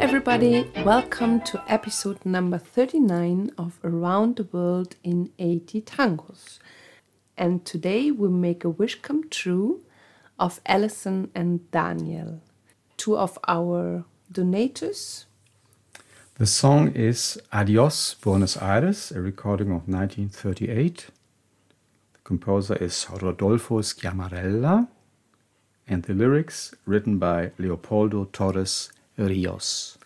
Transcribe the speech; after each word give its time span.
Everybody. 0.00 0.64
Welcome 0.84 1.40
to 1.40 1.60
episode 1.66 2.24
number 2.24 2.56
39 2.56 3.50
of 3.58 3.80
Around 3.82 4.36
the 4.36 4.44
World 4.44 4.94
in 5.02 5.32
80 5.40 5.82
Tangos. 5.82 6.60
And 7.36 7.64
today 7.64 8.12
we 8.12 8.28
make 8.28 8.62
a 8.62 8.70
wish 8.70 9.02
come 9.02 9.28
true 9.28 9.82
of 10.38 10.60
Alison 10.66 11.32
and 11.34 11.68
Daniel, 11.72 12.40
two 12.96 13.18
of 13.18 13.40
our 13.48 14.04
donators. 14.32 15.24
The 16.36 16.46
song 16.46 16.92
is 16.92 17.36
Adios 17.52 18.14
Buenos 18.14 18.56
Aires, 18.56 19.10
a 19.10 19.20
recording 19.20 19.68
of 19.68 19.88
1938. 19.88 21.06
The 22.12 22.18
composer 22.22 22.76
is 22.76 23.04
Rodolfo 23.20 23.80
Sciammarella, 23.80 24.86
and 25.88 26.04
the 26.04 26.14
lyrics 26.14 26.72
written 26.86 27.18
by 27.18 27.50
Leopoldo 27.58 28.26
Torres 28.26 28.92
Rios. 29.18 29.97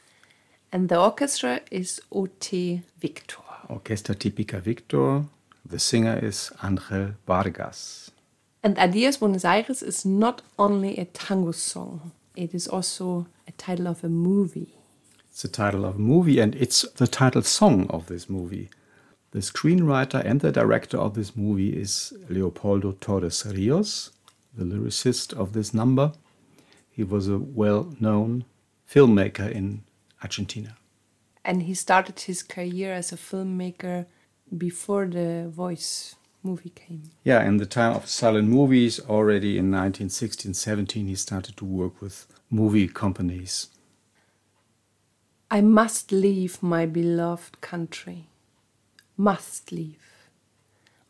And 0.74 0.88
the 0.88 0.98
orchestra 0.98 1.60
is 1.70 2.00
OT 2.10 2.80
Victor. 2.98 3.36
Orchestra 3.68 4.14
Típica 4.14 4.58
Victor. 4.58 5.24
The 5.66 5.78
singer 5.78 6.18
is 6.22 6.50
Angel 6.64 7.12
Vargas. 7.26 8.10
And 8.62 8.78
Adios 8.78 9.18
Buenos 9.18 9.44
Aires 9.44 9.82
is 9.82 10.06
not 10.06 10.40
only 10.58 10.96
a 10.96 11.04
tango 11.04 11.52
song, 11.52 12.12
it 12.36 12.54
is 12.54 12.66
also 12.66 13.26
a 13.46 13.52
title 13.52 13.86
of 13.86 14.02
a 14.02 14.08
movie. 14.08 14.74
It's 15.28 15.42
the 15.42 15.48
title 15.48 15.84
of 15.84 15.96
a 15.96 15.98
movie 15.98 16.40
and 16.40 16.54
it's 16.54 16.88
the 16.92 17.06
title 17.06 17.42
song 17.42 17.86
of 17.90 18.06
this 18.06 18.30
movie. 18.30 18.70
The 19.32 19.40
screenwriter 19.40 20.24
and 20.24 20.40
the 20.40 20.52
director 20.52 20.96
of 20.96 21.12
this 21.14 21.36
movie 21.36 21.78
is 21.78 22.14
Leopoldo 22.30 22.92
Torres 22.92 23.44
Rios, 23.44 24.10
the 24.56 24.64
lyricist 24.64 25.34
of 25.34 25.52
this 25.52 25.74
number. 25.74 26.12
He 26.90 27.04
was 27.04 27.28
a 27.28 27.38
well 27.38 27.94
known 28.00 28.44
filmmaker 28.90 29.50
in 29.50 29.82
Argentina. 30.22 30.76
And 31.44 31.64
he 31.64 31.74
started 31.74 32.20
his 32.20 32.42
career 32.42 32.92
as 32.92 33.12
a 33.12 33.16
filmmaker 33.16 34.06
before 34.56 35.06
the 35.06 35.48
voice 35.48 36.14
movie 36.42 36.70
came. 36.70 37.10
Yeah, 37.24 37.44
in 37.44 37.56
the 37.56 37.66
time 37.66 37.94
of 37.96 38.08
silent 38.08 38.48
movies, 38.48 39.00
already 39.00 39.58
in 39.58 39.70
1916 39.70 40.54
17, 40.54 41.06
he 41.06 41.14
started 41.14 41.56
to 41.56 41.64
work 41.64 42.00
with 42.00 42.26
movie 42.50 42.88
companies. 42.88 43.68
I 45.50 45.60
must 45.60 46.12
leave 46.12 46.62
my 46.62 46.86
beloved 46.86 47.60
country. 47.60 48.28
Must 49.16 49.70
leave. 49.70 50.28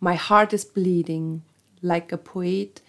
My 0.00 0.14
heart 0.14 0.52
is 0.52 0.64
bleeding, 0.64 1.42
like 1.80 2.10
a 2.10 2.18
poet 2.18 2.80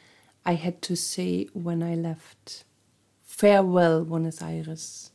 I 0.46 0.54
had 0.54 0.82
to 0.84 0.96
say 0.96 1.48
when 1.54 1.82
I 1.84 1.96
left. 1.96 2.64
Farewell, 3.24 4.04
Buenos 4.04 4.42
Aires. 4.42 5.12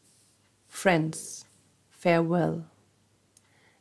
Friends, 0.69 1.45
farewell. 1.91 2.67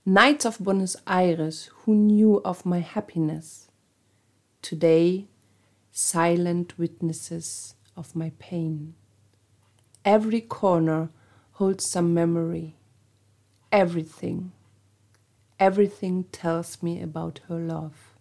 Nights 0.04 0.46
of 0.46 0.58
Buenos 0.58 0.96
Aires 1.06 1.70
who 1.84 1.94
knew 1.94 2.42
of 2.44 2.66
my 2.66 2.80
happiness. 2.80 3.68
Today, 4.64 5.28
silent 5.92 6.80
witnesses 6.80 7.76
of 7.96 8.16
my 8.16 8.32
pain. 8.40 8.96
Every 10.04 10.42
corner 10.42 11.10
holds 11.52 11.88
some 11.88 12.16
memory. 12.16 12.78
Everything, 13.72 14.54
everything 15.60 16.24
tells 16.32 16.82
me 16.82 17.00
about 17.00 17.42
her 17.48 17.60
love. 17.60 18.16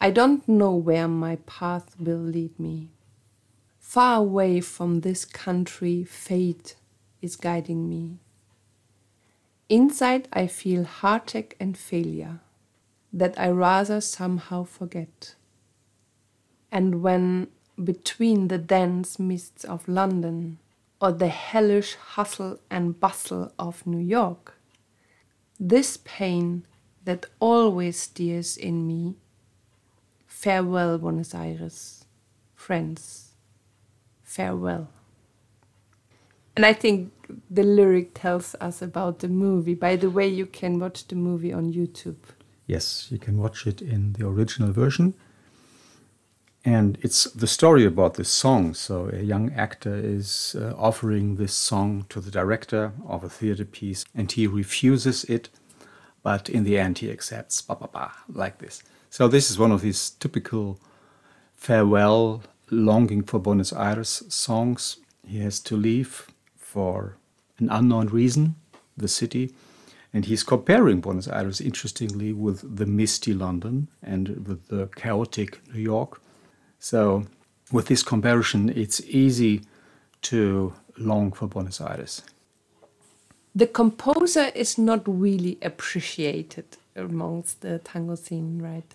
I 0.00 0.10
don't 0.10 0.46
know 0.46 0.74
where 0.74 1.08
my 1.08 1.36
path 1.46 1.94
will 1.98 2.18
lead 2.18 2.58
me. 2.60 2.90
Far 3.78 4.18
away 4.18 4.60
from 4.60 5.00
this 5.00 5.24
country, 5.24 6.04
fate 6.04 6.74
is 7.22 7.36
guiding 7.36 7.88
me. 7.88 8.18
Inside, 9.68 10.28
I 10.32 10.48
feel 10.48 10.84
heartache 10.84 11.56
and 11.58 11.78
failure 11.78 12.40
that 13.12 13.38
I 13.38 13.48
rather 13.50 14.00
somehow 14.00 14.64
forget. 14.64 15.34
And 16.70 17.02
when 17.02 17.48
between 17.82 18.48
the 18.48 18.58
dense 18.58 19.18
mists 19.18 19.64
of 19.64 19.88
London 19.88 20.58
or 21.00 21.12
the 21.12 21.28
hellish 21.28 21.94
hustle 21.94 22.58
and 22.70 22.98
bustle 23.00 23.52
of 23.58 23.86
New 23.86 23.98
York, 23.98 24.56
this 25.58 25.98
pain 26.04 26.66
that 27.04 27.26
always 27.40 27.98
steers 27.98 28.56
in 28.56 28.86
me, 28.86 29.16
farewell, 30.26 30.98
Buenos 30.98 31.34
Aires, 31.34 32.04
friends, 32.54 33.32
farewell. 34.22 34.88
And 36.56 36.66
I 36.66 36.72
think 36.72 37.12
the 37.50 37.62
lyric 37.62 38.14
tells 38.14 38.54
us 38.60 38.82
about 38.82 39.20
the 39.20 39.28
movie. 39.28 39.74
By 39.74 39.96
the 39.96 40.10
way, 40.10 40.28
you 40.28 40.46
can 40.46 40.78
watch 40.78 41.08
the 41.08 41.16
movie 41.16 41.52
on 41.52 41.72
YouTube. 41.72 42.16
Yes, 42.66 43.08
you 43.10 43.18
can 43.18 43.38
watch 43.38 43.66
it 43.66 43.80
in 43.80 44.12
the 44.14 44.26
original 44.26 44.72
version. 44.72 45.14
And 46.64 46.96
it's 47.00 47.24
the 47.24 47.46
story 47.46 47.84
about 47.84 48.14
this 48.14 48.28
song. 48.28 48.74
So, 48.74 49.10
a 49.12 49.22
young 49.22 49.52
actor 49.52 49.96
is 49.96 50.54
uh, 50.56 50.74
offering 50.76 51.36
this 51.36 51.54
song 51.54 52.06
to 52.10 52.20
the 52.20 52.30
director 52.30 52.92
of 53.06 53.24
a 53.24 53.28
theater 53.28 53.64
piece, 53.64 54.04
and 54.14 54.30
he 54.30 54.46
refuses 54.46 55.24
it, 55.24 55.48
but 56.22 56.48
in 56.48 56.62
the 56.62 56.78
end, 56.78 56.98
he 56.98 57.10
accepts, 57.10 57.60
ba 57.62 57.74
ba 57.74 57.88
ba, 57.92 58.12
like 58.28 58.58
this. 58.58 58.84
So, 59.10 59.26
this 59.26 59.50
is 59.50 59.58
one 59.58 59.72
of 59.72 59.80
these 59.80 60.10
typical 60.10 60.78
farewell, 61.56 62.44
longing 62.70 63.24
for 63.24 63.40
Buenos 63.40 63.72
Aires 63.72 64.22
songs. 64.28 64.98
He 65.26 65.40
has 65.40 65.58
to 65.60 65.76
leave 65.76 66.28
for 66.72 67.16
an 67.58 67.68
unknown 67.70 68.06
reason, 68.08 68.54
the 68.96 69.08
city. 69.08 69.54
And 70.14 70.24
he's 70.24 70.42
comparing 70.42 71.00
Buenos 71.00 71.28
Aires, 71.28 71.60
interestingly, 71.60 72.32
with 72.32 72.58
the 72.78 72.86
misty 72.86 73.32
London 73.34 73.88
and 74.02 74.46
with 74.46 74.68
the 74.68 74.88
chaotic 74.96 75.60
New 75.72 75.80
York. 75.80 76.20
So, 76.78 77.24
with 77.70 77.86
this 77.86 78.02
comparison, 78.02 78.68
it's 78.68 79.00
easy 79.24 79.62
to 80.22 80.74
long 80.98 81.32
for 81.32 81.46
Buenos 81.46 81.80
Aires. 81.80 82.22
The 83.54 83.66
composer 83.66 84.50
is 84.54 84.78
not 84.78 85.02
really 85.06 85.58
appreciated 85.62 86.64
amongst 86.96 87.60
the 87.60 87.78
tango 87.78 88.14
scene, 88.14 88.60
right? 88.62 88.94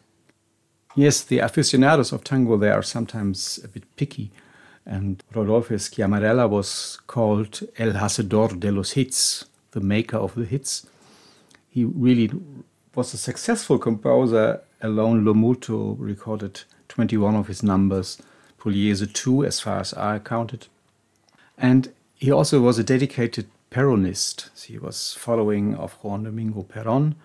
Yes, 0.96 1.24
the 1.24 1.40
aficionados 1.40 2.12
of 2.12 2.24
tango, 2.24 2.58
they 2.58 2.72
are 2.72 2.84
sometimes 2.84 3.60
a 3.64 3.68
bit 3.68 3.84
picky. 3.96 4.32
And 4.90 5.22
Rodolfo 5.36 5.76
Sciammarella 5.76 6.50
was 6.50 6.98
called 7.08 7.60
El 7.78 7.92
Hacedor 7.92 8.58
de 8.58 8.72
los 8.72 8.92
Hits, 8.92 9.44
the 9.72 9.82
maker 9.82 10.16
of 10.16 10.34
the 10.36 10.46
hits. 10.46 10.88
He 11.70 11.84
really 11.84 12.32
was 12.96 13.14
a 13.14 13.18
successful 13.18 13.78
composer. 13.78 14.62
Alone 14.82 15.26
Lomuto 15.26 15.98
recorded 16.00 16.62
21 16.88 17.36
of 17.36 17.48
his 17.48 17.64
numbers, 17.64 18.22
Pugliese 18.60 19.12
2, 19.12 19.44
as 19.44 19.60
far 19.60 19.80
as 19.80 19.94
I 19.94 20.20
counted. 20.20 20.68
And 21.58 21.92
he 22.16 22.32
also 22.32 22.62
was 22.62 22.80
a 22.80 22.84
dedicated 22.84 23.48
Peronist. 23.70 24.50
He 24.66 24.78
was 24.78 25.16
following 25.16 25.76
of 25.76 25.94
Juan 26.02 26.24
Domingo 26.24 26.64
Perón, 26.64 27.16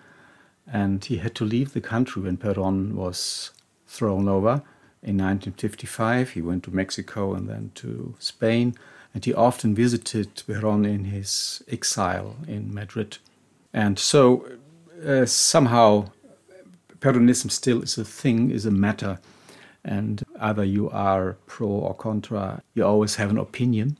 and 0.67 1.05
he 1.05 1.17
had 1.17 1.33
to 1.35 1.45
leave 1.45 1.71
the 1.71 1.81
country 1.81 2.23
when 2.23 2.37
Perón 2.37 2.93
was 2.93 3.51
thrown 3.87 4.27
over. 4.27 4.63
In 5.03 5.17
1955, 5.17 6.29
he 6.29 6.41
went 6.41 6.63
to 6.63 6.71
Mexico 6.71 7.33
and 7.33 7.49
then 7.49 7.71
to 7.75 8.15
Spain, 8.19 8.73
and 9.13 9.25
he 9.25 9.33
often 9.33 9.75
visited 9.75 10.33
Perón 10.35 10.87
in 10.87 11.05
his 11.05 11.61
exile 11.67 12.37
in 12.47 12.73
Madrid. 12.73 13.17
And 13.73 13.99
so, 13.99 14.47
uh, 15.05 15.25
somehow, 15.25 16.09
Peronism 17.01 17.51
still 17.51 17.81
is 17.81 17.97
a 17.97 18.05
thing, 18.05 18.49
is 18.49 18.65
a 18.65 18.71
matter, 18.71 19.19
and 19.83 20.23
either 20.39 20.63
you 20.63 20.89
are 20.89 21.35
pro 21.47 21.67
or 21.67 21.93
contra, 21.93 22.61
you 22.73 22.85
always 22.85 23.15
have 23.15 23.29
an 23.29 23.37
opinion. 23.37 23.97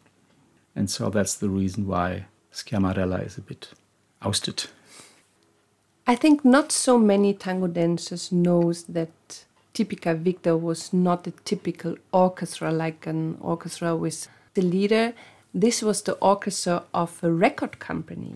And 0.73 0.89
so 0.89 1.09
that's 1.09 1.35
the 1.35 1.49
reason 1.49 1.85
why 1.85 2.27
Sciammarella 2.53 3.25
is 3.25 3.37
a 3.37 3.41
bit 3.41 3.73
ousted. 4.21 4.65
I 6.07 6.15
think 6.15 6.45
not 6.45 6.71
so 6.71 6.97
many 6.97 7.33
tango 7.33 7.67
dancers 7.67 8.31
knows 8.31 8.85
that 8.85 9.45
Típica 9.73 10.15
Victor 10.15 10.55
was 10.55 10.93
not 10.93 11.25
a 11.25 11.31
typical 11.45 11.95
orchestra 12.11 12.71
like 12.71 13.07
an 13.07 13.37
orchestra 13.41 13.95
with 13.95 14.27
the 14.53 14.61
leader. 14.61 15.13
This 15.53 15.81
was 15.81 16.01
the 16.03 16.13
orchestra 16.13 16.83
of 16.93 17.23
a 17.23 17.31
record 17.31 17.79
company. 17.79 18.35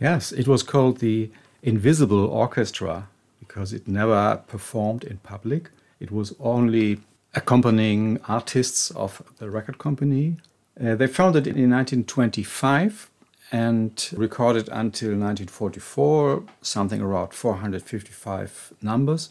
Yes, 0.00 0.32
it 0.32 0.46
was 0.46 0.62
called 0.62 0.98
the 0.98 1.30
Invisible 1.62 2.26
Orchestra 2.26 3.08
because 3.38 3.72
it 3.72 3.86
never 3.86 4.42
performed 4.46 5.04
in 5.04 5.18
public. 5.18 5.70
It 6.00 6.10
was 6.10 6.34
only 6.40 7.00
accompanying 7.34 8.18
artists 8.28 8.90
of 8.90 9.22
the 9.38 9.48
record 9.48 9.78
company. 9.78 10.36
Uh, 10.78 10.96
they 10.96 11.06
founded 11.06 11.46
it 11.46 11.56
in 11.56 11.70
1925 11.70 13.10
and 13.52 14.10
recorded 14.16 14.68
until 14.68 15.10
1944 15.10 16.42
something 16.62 17.00
around 17.00 17.32
455 17.32 18.72
numbers. 18.82 19.30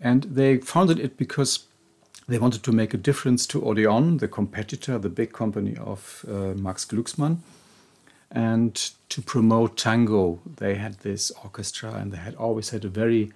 And 0.00 0.22
they 0.24 0.58
founded 0.58 0.98
it 0.98 1.16
because 1.16 1.66
they 2.28 2.38
wanted 2.38 2.62
to 2.64 2.72
make 2.72 2.94
a 2.94 2.98
difference 2.98 3.46
to 3.48 3.64
Odeon, 3.64 4.18
the 4.18 4.28
competitor, 4.28 4.98
the 4.98 5.08
big 5.08 5.32
company 5.32 5.76
of 5.76 6.24
uh, 6.28 6.54
Max 6.54 6.84
Glucksmann. 6.84 7.38
And 8.30 8.74
to 9.08 9.22
promote 9.22 9.78
tango, 9.78 10.40
they 10.58 10.74
had 10.74 10.98
this 11.00 11.32
orchestra 11.42 11.94
and 11.94 12.12
they 12.12 12.18
had 12.18 12.34
always 12.34 12.70
had 12.70 12.84
a 12.84 12.88
very 12.88 13.32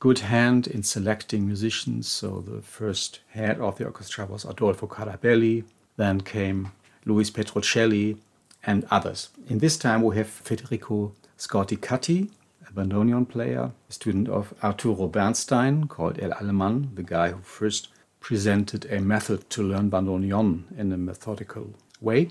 good 0.00 0.18
hand 0.18 0.66
in 0.66 0.82
selecting 0.82 1.46
musicians. 1.46 2.08
So 2.08 2.40
the 2.40 2.60
first 2.60 3.20
head 3.30 3.60
of 3.60 3.78
the 3.78 3.84
orchestra 3.86 4.26
was 4.26 4.44
Adolfo 4.44 4.86
Carabelli, 4.86 5.64
then 5.96 6.20
came 6.20 6.72
Luis 7.04 7.30
Petrucelli 7.30 8.18
and 8.64 8.84
others. 8.90 9.30
In 9.48 9.58
this 9.58 9.76
time, 9.76 10.02
we 10.02 10.16
have 10.16 10.28
Federico 10.28 11.12
Scorticati, 11.38 12.28
bandoneon 12.72 13.28
player, 13.28 13.72
a 13.88 13.92
student 13.92 14.28
of 14.28 14.54
Arturo 14.62 15.08
Bernstein, 15.08 15.86
called 15.86 16.18
El 16.18 16.32
Aleman, 16.32 16.94
the 16.94 17.02
guy 17.02 17.30
who 17.30 17.40
first 17.42 17.88
presented 18.20 18.86
a 18.90 19.00
method 19.00 19.48
to 19.50 19.62
learn 19.62 19.90
bandoneon 19.90 20.64
in 20.78 20.92
a 20.92 20.96
methodical 20.96 21.74
way. 22.00 22.30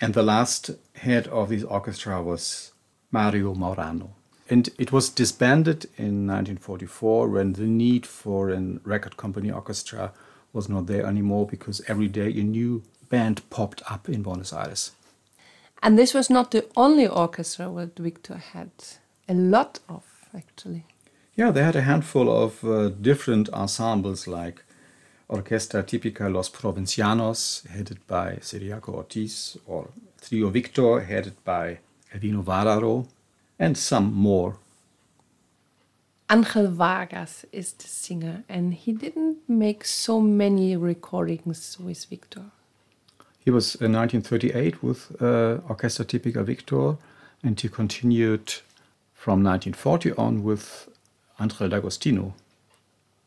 And 0.00 0.14
the 0.14 0.22
last 0.22 0.70
head 0.94 1.26
of 1.28 1.48
this 1.48 1.64
orchestra 1.64 2.22
was 2.22 2.72
Mario 3.10 3.54
Maurano. 3.54 4.10
And 4.50 4.68
it 4.78 4.92
was 4.92 5.08
disbanded 5.08 5.84
in 5.96 6.26
1944 6.26 7.28
when 7.28 7.52
the 7.54 7.62
need 7.62 8.04
for 8.04 8.50
a 8.50 8.60
record 8.84 9.16
company 9.16 9.50
orchestra 9.50 10.12
was 10.52 10.68
not 10.68 10.86
there 10.86 11.06
anymore 11.06 11.46
because 11.46 11.80
every 11.88 12.08
day 12.08 12.28
a 12.28 12.42
new 12.42 12.82
band 13.08 13.48
popped 13.48 13.82
up 13.90 14.08
in 14.08 14.22
Buenos 14.22 14.52
Aires. 14.52 14.92
And 15.82 15.98
this 15.98 16.14
was 16.14 16.30
not 16.30 16.50
the 16.50 16.66
only 16.76 17.06
orchestra 17.06 17.70
that 17.76 17.98
Victor 17.98 18.36
had, 18.36 18.70
a 19.28 19.34
lot 19.34 19.80
of 19.88 20.04
actually. 20.34 20.84
Yeah, 21.34 21.50
they 21.50 21.62
had 21.62 21.76
a 21.76 21.82
handful 21.82 22.30
of 22.30 22.64
uh, 22.64 22.88
different 22.88 23.48
ensembles 23.50 24.26
like 24.26 24.64
Orquesta 25.28 25.82
Típica 25.82 26.30
Los 26.30 26.50
Provincianos, 26.50 27.64
headed 27.70 28.06
by 28.06 28.36
Ciriaco 28.42 28.94
Ortiz, 28.94 29.56
or 29.66 29.88
Trio 30.20 30.50
Victor, 30.50 31.00
headed 31.00 31.42
by 31.44 31.78
Elvino 32.14 32.42
Vardaro, 32.42 33.06
and 33.58 33.78
some 33.78 34.12
more. 34.12 34.56
Angel 36.30 36.68
Vargas 36.68 37.46
is 37.52 37.72
the 37.72 37.88
singer, 37.88 38.44
and 38.48 38.74
he 38.74 38.92
didn't 38.92 39.38
make 39.48 39.84
so 39.84 40.20
many 40.20 40.76
recordings 40.76 41.78
with 41.78 42.04
Victor. 42.06 42.44
He 43.44 43.50
was 43.50 43.74
in 43.76 43.92
1938 43.92 44.82
with 44.82 45.10
uh, 45.20 45.58
Orquesta 45.68 46.04
Típica 46.04 46.44
Victor, 46.44 46.96
and 47.42 47.58
he 47.58 47.68
continued 47.68 48.60
from 49.22 49.44
1940 49.44 50.10
on 50.14 50.42
with 50.42 50.88
Andre 51.38 51.68
D'Agostino 51.68 52.34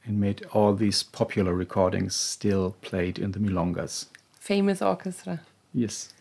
and 0.04 0.20
made 0.20 0.46
all 0.52 0.74
these 0.74 1.04
popular 1.04 1.54
recordings 1.54 2.14
still 2.14 2.76
played 2.82 3.18
in 3.18 3.32
the 3.32 3.40
milongas. 3.40 4.08
Famous 4.38 4.82
orchestra. 4.82 5.40
Yes. 5.74 6.12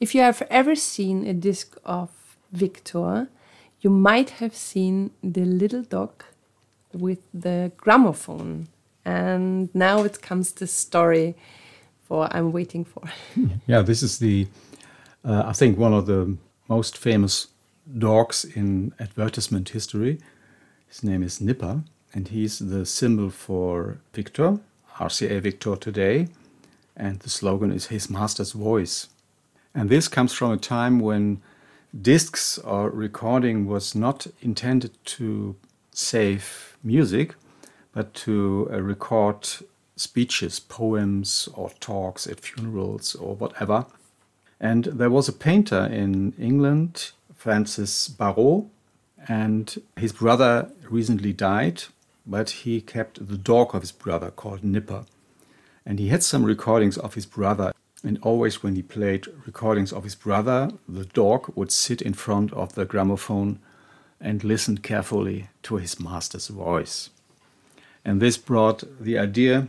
If 0.00 0.14
you 0.14 0.22
have 0.22 0.40
ever 0.48 0.74
seen 0.74 1.26
a 1.26 1.34
disc 1.34 1.76
of 1.84 2.08
Victor, 2.50 3.28
you 3.82 3.90
might 3.90 4.30
have 4.40 4.54
seen 4.54 5.10
the 5.22 5.44
little 5.44 5.82
dog 5.82 6.24
with 6.94 7.18
the 7.34 7.72
gramophone. 7.76 8.68
And 9.04 9.68
now 9.74 10.02
it 10.02 10.22
comes 10.22 10.52
the 10.52 10.66
story 10.66 11.34
for 12.08 12.26
I'm 12.34 12.52
waiting 12.52 12.86
for. 12.86 13.02
yeah, 13.66 13.82
this 13.82 14.02
is 14.02 14.18
the, 14.18 14.46
uh, 15.22 15.42
I 15.44 15.52
think, 15.52 15.76
one 15.76 15.92
of 15.92 16.06
the 16.06 16.38
most 16.68 16.96
famous 16.96 17.48
dogs 17.98 18.44
in 18.44 18.92
advertisement 18.98 19.70
history. 19.70 20.18
His 20.88 21.02
name 21.02 21.22
is 21.22 21.40
Nipper, 21.40 21.82
and 22.12 22.28
he's 22.28 22.58
the 22.58 22.86
symbol 22.86 23.30
for 23.30 23.98
Victor, 24.12 24.58
RCA 24.96 25.40
Victor 25.40 25.76
today. 25.76 26.28
And 26.96 27.20
the 27.20 27.30
slogan 27.30 27.72
is 27.72 27.86
His 27.86 28.08
Master's 28.08 28.52
Voice. 28.52 29.08
And 29.74 29.90
this 29.90 30.08
comes 30.08 30.32
from 30.32 30.52
a 30.52 30.56
time 30.56 31.00
when 31.00 31.42
discs 32.00 32.58
or 32.58 32.90
recording 32.90 33.66
was 33.66 33.94
not 33.94 34.26
intended 34.40 34.92
to 35.04 35.56
save 35.92 36.76
music, 36.82 37.34
but 37.92 38.14
to 38.14 38.68
uh, 38.72 38.80
record 38.80 39.46
speeches, 39.96 40.60
poems, 40.60 41.48
or 41.54 41.70
talks 41.80 42.26
at 42.26 42.40
funerals 42.40 43.14
or 43.14 43.34
whatever. 43.34 43.86
And 44.60 44.84
there 44.84 45.10
was 45.10 45.28
a 45.28 45.32
painter 45.32 45.84
in 45.84 46.32
England, 46.38 47.12
Francis 47.36 48.08
Barraud, 48.08 48.68
and 49.28 49.80
his 49.96 50.12
brother 50.12 50.70
recently 50.88 51.32
died, 51.32 51.84
but 52.26 52.50
he 52.50 52.80
kept 52.80 53.28
the 53.28 53.38
dog 53.38 53.74
of 53.74 53.82
his 53.82 53.92
brother 53.92 54.30
called 54.30 54.64
Nipper. 54.64 55.04
And 55.84 55.98
he 55.98 56.08
had 56.08 56.22
some 56.22 56.44
recordings 56.44 56.98
of 56.98 57.14
his 57.14 57.26
brother 57.26 57.72
and 58.06 58.18
always, 58.22 58.62
when 58.62 58.76
he 58.76 58.82
played 58.82 59.26
recordings 59.46 59.92
of 59.92 60.04
his 60.04 60.14
brother, 60.14 60.70
the 60.88 61.06
dog 61.06 61.50
would 61.56 61.72
sit 61.72 62.00
in 62.00 62.14
front 62.14 62.52
of 62.52 62.74
the 62.74 62.84
gramophone 62.84 63.58
and 64.20 64.44
listen 64.44 64.78
carefully 64.78 65.48
to 65.64 65.76
his 65.76 65.98
master's 65.98 66.48
voice. 66.48 67.10
And 68.04 68.22
this 68.22 68.36
brought 68.36 68.84
the 69.00 69.18
idea 69.18 69.68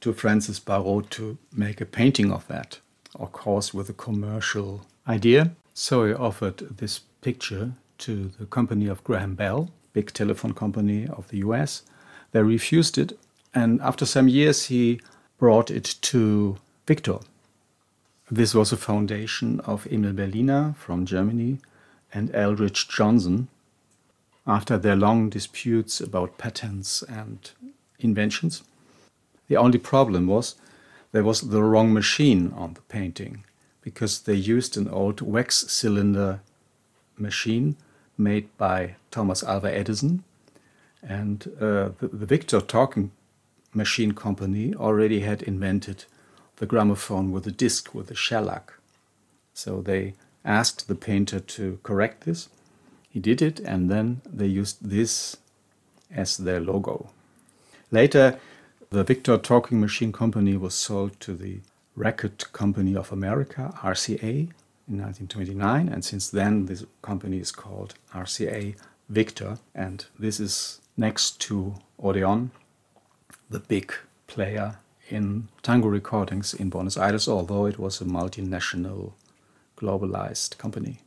to 0.00 0.12
Francis 0.14 0.60
Barraud 0.60 1.10
to 1.10 1.36
make 1.52 1.80
a 1.80 1.84
painting 1.84 2.32
of 2.32 2.46
that, 2.48 2.78
of 3.14 3.32
course, 3.32 3.74
with 3.74 3.90
a 3.90 3.92
commercial 3.92 4.86
idea. 5.06 5.50
So 5.80 6.04
he 6.06 6.12
offered 6.12 6.58
this 6.78 6.98
picture 7.20 7.74
to 7.98 8.32
the 8.36 8.46
company 8.46 8.88
of 8.88 9.04
Graham 9.04 9.36
Bell, 9.36 9.70
big 9.92 10.12
telephone 10.12 10.52
company 10.52 11.06
of 11.06 11.28
the 11.28 11.38
US. 11.38 11.82
They 12.32 12.42
refused 12.42 12.98
it, 12.98 13.16
and 13.54 13.80
after 13.80 14.04
some 14.04 14.26
years, 14.26 14.66
he 14.66 15.00
brought 15.38 15.70
it 15.70 15.94
to 16.02 16.56
Victor, 16.84 17.20
this 18.28 18.54
was 18.54 18.72
a 18.72 18.76
foundation 18.76 19.60
of 19.60 19.86
Emil 19.86 20.14
Berliner 20.14 20.74
from 20.76 21.06
Germany 21.06 21.58
and 22.12 22.34
Eldridge 22.34 22.88
Johnson 22.88 23.46
after 24.48 24.78
their 24.78 24.96
long 24.96 25.30
disputes 25.30 26.00
about 26.00 26.38
patents 26.38 27.02
and 27.02 27.52
inventions. 28.00 28.64
The 29.46 29.56
only 29.56 29.78
problem 29.78 30.26
was 30.26 30.56
there 31.12 31.22
was 31.22 31.40
the 31.40 31.62
wrong 31.62 31.94
machine 31.94 32.52
on 32.56 32.74
the 32.74 32.82
painting 32.82 33.44
because 33.88 34.18
they 34.18 34.34
used 34.34 34.76
an 34.76 34.86
old 34.86 35.22
wax 35.22 35.64
cylinder 35.72 36.40
machine 37.16 37.74
made 38.18 38.46
by 38.58 38.96
Thomas 39.10 39.42
Alva 39.42 39.74
Edison. 39.74 40.24
And 41.02 41.50
uh, 41.58 41.88
the, 41.98 42.08
the 42.12 42.26
Victor 42.26 42.60
Talking 42.60 43.12
Machine 43.72 44.12
Company 44.12 44.74
already 44.74 45.20
had 45.20 45.40
invented 45.40 46.04
the 46.56 46.66
gramophone 46.66 47.32
with 47.32 47.46
a 47.46 47.50
disc 47.50 47.94
with 47.94 48.10
a 48.10 48.14
shellac. 48.14 48.74
So 49.54 49.80
they 49.80 50.12
asked 50.44 50.86
the 50.86 50.94
painter 50.94 51.40
to 51.40 51.78
correct 51.82 52.24
this. 52.24 52.50
He 53.08 53.20
did 53.20 53.40
it, 53.40 53.58
and 53.58 53.90
then 53.90 54.20
they 54.30 54.48
used 54.48 54.76
this 54.82 55.38
as 56.14 56.36
their 56.36 56.60
logo. 56.60 57.08
Later, 57.90 58.38
the 58.90 59.02
Victor 59.02 59.38
Talking 59.38 59.80
Machine 59.80 60.12
Company 60.12 60.58
was 60.58 60.74
sold 60.74 61.18
to 61.20 61.32
the 61.32 61.60
Record 61.98 62.52
Company 62.52 62.94
of 62.94 63.10
America, 63.10 63.74
RCA, 63.82 64.50
in 64.88 64.96
1929, 65.02 65.88
and 65.88 66.04
since 66.04 66.30
then, 66.30 66.66
this 66.66 66.84
company 67.02 67.38
is 67.38 67.50
called 67.50 67.94
RCA 68.14 68.76
Victor, 69.08 69.58
and 69.74 70.06
this 70.18 70.38
is 70.38 70.80
next 70.96 71.40
to 71.40 71.74
Odeon, 72.02 72.52
the 73.50 73.58
big 73.58 73.92
player 74.28 74.78
in 75.10 75.48
tango 75.62 75.88
recordings 75.88 76.54
in 76.54 76.70
Buenos 76.70 76.96
Aires, 76.96 77.26
although 77.28 77.66
it 77.66 77.78
was 77.78 78.00
a 78.00 78.04
multinational, 78.04 79.12
globalized 79.76 80.56
company. 80.56 81.00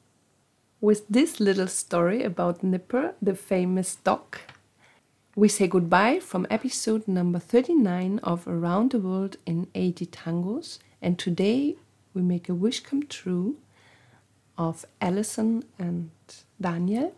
With 0.81 1.07
this 1.07 1.39
little 1.39 1.67
story 1.67 2.24
about 2.24 2.63
Nipper, 2.63 3.13
the 3.21 3.36
famous 3.36 3.95
dog, 3.95 4.38
we 5.33 5.47
say 5.47 5.65
goodbye 5.65 6.19
from 6.19 6.45
episode 6.50 7.07
number 7.07 7.39
39 7.39 8.19
of 8.19 8.45
Around 8.47 8.91
the 8.91 9.00
World 9.00 9.38
in 9.45 9.67
80 9.73 10.07
Tangos, 10.07 10.79
and 11.01 11.17
today 11.17 11.77
we 12.13 12.21
make 12.21 12.50
a 12.50 12.53
wish 12.53 12.81
come 12.81 13.03
true 13.03 13.55
of 14.57 14.85
Alison 15.00 15.63
and 15.79 16.11
Daniel. 16.59 17.15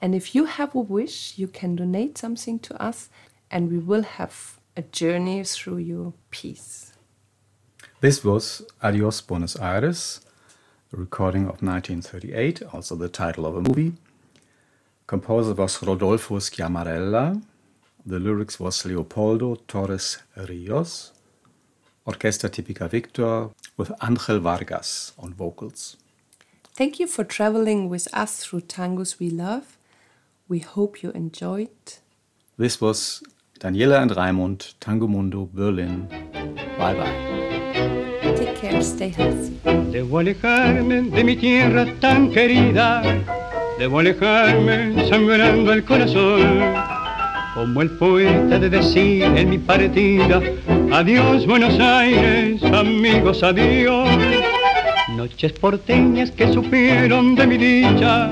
And 0.00 0.14
if 0.14 0.34
you 0.34 0.46
have 0.46 0.74
a 0.74 0.80
wish, 0.80 1.36
you 1.36 1.46
can 1.46 1.76
donate 1.76 2.16
something 2.16 2.58
to 2.60 2.82
us, 2.82 3.10
and 3.50 3.70
we 3.70 3.78
will 3.78 4.02
have 4.02 4.58
a 4.74 4.82
journey 4.82 5.44
through 5.44 5.76
your 5.76 6.14
piece. 6.30 6.94
This 8.00 8.24
was 8.24 8.62
Adios 8.82 9.20
Buenos 9.20 9.56
Aires, 9.56 10.22
a 10.90 10.96
recording 10.96 11.42
of 11.42 11.62
1938, 11.62 12.62
also 12.72 12.96
the 12.96 13.10
title 13.10 13.44
of 13.44 13.56
a 13.56 13.60
movie. 13.60 13.92
Composer 15.06 15.54
was 15.54 15.82
Rodolfo 15.82 16.38
Sciammarella. 16.38 17.42
The 18.06 18.18
lyrics 18.18 18.58
was 18.58 18.84
Leopoldo 18.84 19.56
Torres 19.66 20.18
Rios. 20.48 21.12
Orquesta 22.06 22.48
Típica 22.48 22.88
Victor 22.88 23.50
with 23.76 23.92
Angel 24.02 24.40
Vargas 24.40 25.12
on 25.18 25.34
vocals. 25.34 25.96
Thank 26.74 26.98
you 26.98 27.06
for 27.06 27.22
traveling 27.24 27.88
with 27.88 28.08
us 28.12 28.38
through 28.44 28.62
tangos 28.62 29.20
we 29.20 29.30
love. 29.30 29.78
We 30.48 30.58
hope 30.60 31.02
you 31.02 31.10
enjoyed. 31.12 31.68
This 32.58 32.80
was 32.80 33.22
Daniela 33.60 34.02
and 34.02 34.10
Raimund, 34.10 34.74
Tango 34.80 35.06
Mundo, 35.06 35.48
Berlin. 35.52 36.08
Bye 36.78 36.94
bye. 36.94 38.34
Take 38.36 38.56
care, 38.56 38.82
stay 38.82 39.08
healthy. 39.10 39.58
Debo 39.92 40.18
alejarme 40.18 41.10
de 41.10 41.22
mi 41.22 41.36
tierra 41.36 41.86
tan 42.00 42.32
querida, 42.32 43.02
debo 43.78 43.98
alejarme 43.98 45.08
sangrando 45.08 45.72
el 45.72 45.84
corazón. 45.84 46.74
Como 47.54 47.82
el 47.82 47.90
poeta 47.90 48.58
de 48.58 48.70
decir 48.70 49.24
en 49.24 49.50
mi 49.50 49.58
partida, 49.58 50.40
adiós 50.90 51.46
Buenos 51.46 51.78
Aires, 51.78 52.62
amigos, 52.64 53.42
adiós. 53.42 54.08
Noches 55.16 55.52
porteñas 55.52 56.30
que 56.30 56.50
supieron 56.52 57.34
de 57.34 57.46
mi 57.46 57.58
dicha, 57.58 58.30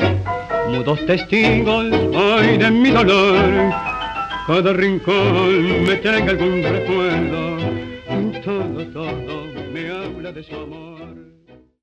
mudos 0.71 1.05
testigos 1.05 1.87
hoy 2.15 2.57
de 2.57 2.71
mi 2.71 2.91
dolor. 2.91 3.75
Cada 4.47 4.73
rincón 4.73 5.85
me 5.85 5.97
traiga 5.97 6.31
algún 6.31 6.63
recuerdo, 6.63 7.59
todo, 8.43 8.87
todo 8.87 9.45
me 9.73 9.91
habla 9.91 10.33
de 10.33 10.43
su 10.43 10.55
amor. 10.55 10.90